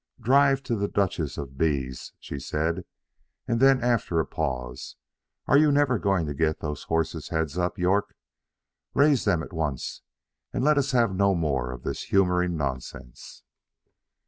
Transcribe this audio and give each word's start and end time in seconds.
"Drive 0.19 0.63
to 0.63 0.75
the 0.75 0.87
Duchess 0.87 1.37
of 1.37 1.59
B 1.59 1.91
's," 1.91 2.11
she 2.19 2.39
said, 2.39 2.85
and 3.47 3.59
then 3.59 3.83
after 3.83 4.19
a 4.19 4.25
pause, 4.25 4.95
"Are 5.45 5.59
you 5.59 5.71
never 5.71 5.99
going 5.99 6.25
to 6.25 6.33
get 6.33 6.59
those 6.59 6.85
horses' 6.85 7.29
heads 7.29 7.55
up, 7.55 7.77
York? 7.77 8.15
Raise 8.95 9.25
them 9.25 9.43
at 9.43 9.53
once, 9.53 10.01
and 10.51 10.63
let 10.63 10.79
us 10.79 10.89
have 10.89 11.13
no 11.13 11.35
more 11.35 11.71
of 11.71 11.83
this 11.83 12.05
humoring 12.05 12.57
nonsense." 12.57 13.43